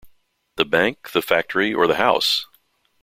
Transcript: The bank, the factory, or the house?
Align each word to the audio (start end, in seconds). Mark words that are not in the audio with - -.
The 0.55 0.65
bank, 0.65 1.11
the 1.11 1.21
factory, 1.21 1.75
or 1.75 1.85
the 1.85 1.97
house? 1.97 2.47